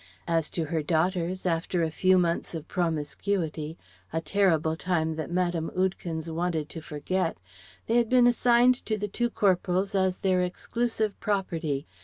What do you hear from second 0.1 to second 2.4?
As to her daughters, after a few